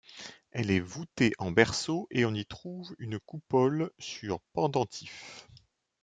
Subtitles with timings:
[0.49, 5.47] Elle est voutée en berceau et on y trouve une coupole sur pendentif.